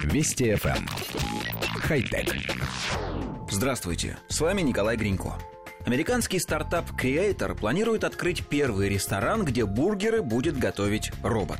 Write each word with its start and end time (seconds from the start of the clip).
Вести 0.00 0.52
FM. 0.52 0.76
Эм. 0.76 0.88
Хай-тек. 1.80 2.34
Здравствуйте, 3.50 4.18
с 4.28 4.40
вами 4.40 4.62
Николай 4.62 4.96
Гринько. 4.96 5.34
Американский 5.84 6.38
стартап 6.38 6.90
Creator 6.92 7.56
планирует 7.56 8.04
открыть 8.04 8.46
первый 8.46 8.88
ресторан, 8.88 9.44
где 9.44 9.66
бургеры 9.66 10.22
будет 10.22 10.56
готовить 10.56 11.12
робот. 11.22 11.58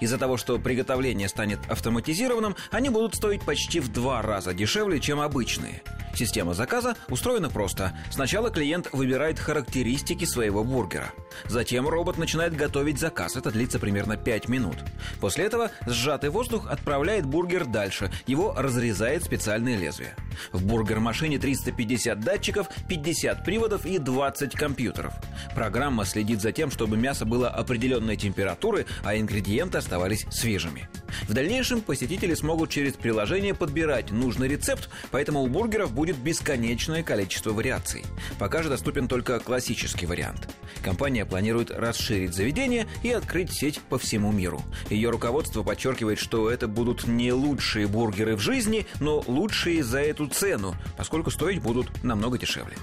Из-за 0.00 0.18
того, 0.18 0.36
что 0.36 0.58
приготовление 0.58 1.28
станет 1.28 1.58
автоматизированным, 1.68 2.56
они 2.70 2.88
будут 2.88 3.16
стоить 3.16 3.42
почти 3.42 3.80
в 3.80 3.92
два 3.92 4.22
раза 4.22 4.54
дешевле, 4.54 5.00
чем 5.00 5.20
обычные– 5.20 5.82
Система 6.14 6.54
заказа 6.54 6.96
устроена 7.08 7.50
просто. 7.50 7.92
Сначала 8.10 8.50
клиент 8.50 8.88
выбирает 8.92 9.38
характеристики 9.38 10.24
своего 10.24 10.62
бургера. 10.62 11.10
Затем 11.46 11.88
робот 11.88 12.18
начинает 12.18 12.54
готовить 12.54 12.98
заказ. 12.98 13.36
Это 13.36 13.50
длится 13.50 13.78
примерно 13.78 14.16
5 14.16 14.48
минут. 14.48 14.76
После 15.20 15.44
этого 15.44 15.70
сжатый 15.86 16.30
воздух 16.30 16.68
отправляет 16.70 17.26
бургер 17.26 17.66
дальше. 17.66 18.10
Его 18.26 18.54
разрезает 18.56 19.24
специальное 19.24 19.76
лезвие. 19.76 20.14
В 20.52 20.64
бургер-машине 20.64 21.38
350 21.38 22.20
датчиков, 22.20 22.68
50 22.88 23.44
приводов 23.44 23.86
и 23.86 23.98
20 23.98 24.54
компьютеров. 24.54 25.14
Программа 25.54 26.04
следит 26.04 26.40
за 26.40 26.52
тем, 26.52 26.70
чтобы 26.70 26.96
мясо 26.96 27.24
было 27.24 27.48
определенной 27.48 28.16
температуры, 28.16 28.86
а 29.02 29.16
ингредиенты 29.16 29.78
оставались 29.78 30.26
свежими. 30.30 30.88
В 31.28 31.32
дальнейшем 31.32 31.80
посетители 31.80 32.34
смогут 32.34 32.70
через 32.70 32.94
приложение 32.94 33.54
подбирать 33.54 34.10
нужный 34.10 34.48
рецепт, 34.48 34.88
поэтому 35.10 35.42
у 35.42 35.46
бургеров 35.46 35.92
будет 36.04 36.18
бесконечное 36.18 37.02
количество 37.02 37.54
вариаций. 37.54 38.04
Пока 38.38 38.62
же 38.62 38.68
доступен 38.68 39.08
только 39.08 39.40
классический 39.40 40.04
вариант. 40.04 40.54
Компания 40.82 41.24
планирует 41.24 41.70
расширить 41.70 42.34
заведение 42.34 42.86
и 43.02 43.10
открыть 43.10 43.50
сеть 43.50 43.80
по 43.80 43.98
всему 43.98 44.30
миру. 44.30 44.60
Ее 44.90 45.08
руководство 45.08 45.62
подчеркивает, 45.62 46.18
что 46.18 46.50
это 46.50 46.68
будут 46.68 47.06
не 47.06 47.32
лучшие 47.32 47.86
бургеры 47.86 48.36
в 48.36 48.40
жизни, 48.40 48.86
но 49.00 49.24
лучшие 49.26 49.82
за 49.82 50.00
эту 50.00 50.26
цену, 50.26 50.74
поскольку 50.98 51.30
стоить 51.30 51.62
будут 51.62 52.04
намного 52.04 52.36
дешевле. 52.36 52.76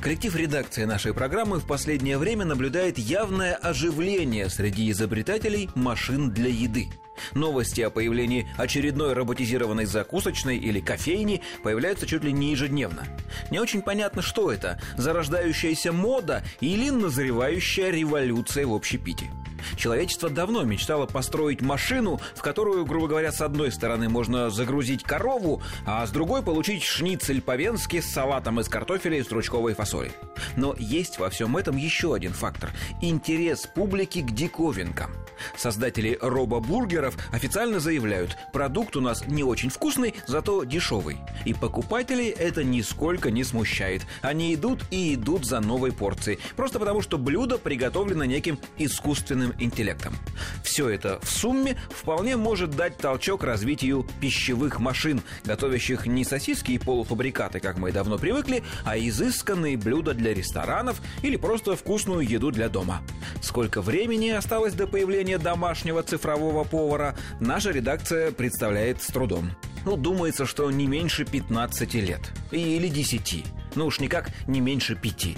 Коллектив 0.00 0.34
редакции 0.34 0.84
нашей 0.84 1.12
программы 1.12 1.58
в 1.58 1.66
последнее 1.66 2.16
время 2.16 2.46
наблюдает 2.46 2.96
явное 2.96 3.56
оживление 3.56 4.48
среди 4.48 4.90
изобретателей 4.90 5.68
машин 5.74 6.30
для 6.30 6.48
еды. 6.48 6.88
Новости 7.34 7.80
о 7.80 7.90
появлении 7.90 8.48
очередной 8.56 9.12
роботизированной 9.12 9.84
закусочной 9.84 10.58
или 10.58 10.80
кофейни 10.80 11.42
появляются 11.62 12.06
чуть 12.06 12.24
ли 12.24 12.32
не 12.32 12.52
ежедневно. 12.52 13.06
Не 13.50 13.58
очень 13.58 13.82
понятно, 13.82 14.22
что 14.22 14.52
это– 14.52 14.80
зарождающаяся 14.96 15.92
мода 15.92 16.44
или 16.60 16.90
назревающая 16.90 17.90
революция 17.90 18.66
в 18.66 18.74
общепите. 18.74 19.30
Человечество 19.76 20.30
давно 20.30 20.62
мечтало 20.62 21.06
построить 21.06 21.60
машину, 21.60 22.20
в 22.34 22.42
которую, 22.42 22.84
грубо 22.84 23.08
говоря, 23.08 23.32
с 23.32 23.40
одной 23.40 23.72
стороны 23.72 24.08
можно 24.08 24.50
загрузить 24.50 25.02
корову, 25.02 25.62
а 25.86 26.06
с 26.06 26.10
другой 26.10 26.42
получить 26.42 26.82
шницель 26.82 27.40
по-венски 27.40 28.00
с 28.00 28.06
салатом 28.06 28.60
из 28.60 28.68
картофеля 28.68 29.18
и 29.18 29.22
стручковой 29.22 29.74
фасоли. 29.74 30.12
Но 30.56 30.74
есть 30.78 31.18
во 31.18 31.30
всем 31.30 31.56
этом 31.56 31.76
еще 31.76 32.14
один 32.14 32.32
фактор– 32.32 32.70
интерес 33.02 33.66
публики 33.66 34.20
к 34.20 34.32
диковинкам. 34.32 35.10
Создатели 35.56 36.18
робобургеров 36.20 37.16
официально 37.32 37.80
заявляют, 37.80 38.36
продукт 38.52 38.96
у 38.96 39.00
нас 39.00 39.26
не 39.26 39.42
очень 39.42 39.70
вкусный, 39.70 40.14
зато 40.26 40.64
дешевый. 40.64 41.18
И 41.44 41.54
покупателей 41.54 42.28
это 42.28 42.64
нисколько 42.64 43.30
не 43.30 43.44
смущает. 43.44 44.02
Они 44.22 44.54
идут 44.54 44.84
и 44.90 45.14
идут 45.14 45.44
за 45.44 45.60
новой 45.60 45.92
порцией, 45.92 46.38
просто 46.56 46.78
потому 46.78 47.02
что 47.02 47.18
блюдо 47.18 47.58
приготовлено 47.58 48.24
неким 48.24 48.58
искусственным 48.78 49.54
интеллектом. 49.58 50.14
Все 50.62 50.88
это 50.88 51.20
в 51.22 51.30
сумме 51.30 51.76
вполне 51.90 52.36
может 52.36 52.70
дать 52.70 52.96
толчок 52.96 53.44
развитию 53.44 54.06
пищевых 54.20 54.80
машин, 54.80 55.22
готовящих 55.44 56.06
не 56.06 56.24
сосиски 56.24 56.72
и 56.72 56.78
полуфабрикаты, 56.78 57.60
как 57.60 57.78
мы 57.78 57.92
давно 57.92 58.18
привыкли, 58.18 58.62
а 58.84 58.98
изысканные 58.98 59.76
блюда 59.76 60.14
для 60.14 60.34
ресторанов 60.34 61.00
или 61.22 61.36
просто 61.36 61.76
вкусную 61.76 62.28
еду 62.28 62.50
для 62.50 62.68
дома. 62.68 63.02
Сколько 63.40 63.80
времени 63.80 64.28
осталось 64.28 64.74
до 64.74 64.86
появления 64.86 65.38
домашнего 65.38 66.02
цифрового 66.02 66.64
повара, 66.64 67.16
наша 67.40 67.70
редакция 67.70 68.32
представляет 68.32 69.02
с 69.02 69.06
трудом. 69.06 69.50
Ну, 69.84 69.96
думается, 69.96 70.46
что 70.46 70.70
не 70.70 70.86
меньше 70.86 71.24
15 71.24 71.94
лет. 71.94 72.20
Или 72.50 72.88
10. 72.88 73.44
Ну 73.76 73.86
уж 73.86 74.00
никак 74.00 74.30
не 74.46 74.60
меньше 74.60 74.94
5. 74.94 75.36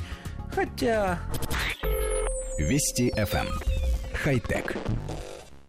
Хотя... 0.55 1.21
Вести 2.59 3.11
FM. 3.11 3.49
Хай-тек. 4.15 4.77